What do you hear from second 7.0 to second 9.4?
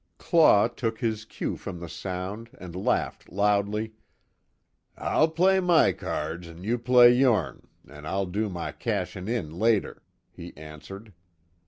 yourn, an' I'll do my cashin'